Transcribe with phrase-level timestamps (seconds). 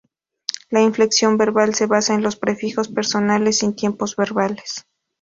[0.71, 4.87] La inflexión verbal se basa en los prefijos personales, sin tiempos verbales.